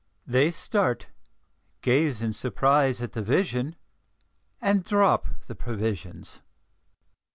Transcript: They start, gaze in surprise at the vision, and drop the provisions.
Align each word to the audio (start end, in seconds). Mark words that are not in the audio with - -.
They 0.25 0.49
start, 0.49 1.09
gaze 1.83 2.23
in 2.23 2.33
surprise 2.33 3.03
at 3.03 3.11
the 3.11 3.21
vision, 3.21 3.75
and 4.59 4.83
drop 4.83 5.27
the 5.45 5.53
provisions. 5.53 6.41